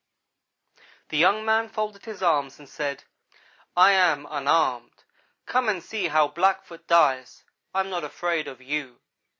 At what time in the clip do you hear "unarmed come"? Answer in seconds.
4.31-5.69